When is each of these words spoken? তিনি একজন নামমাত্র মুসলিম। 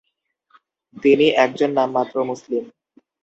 তিনি 0.95 1.25
একজন 1.45 1.69
নামমাত্র 1.77 2.15
মুসলিম। 2.23 2.63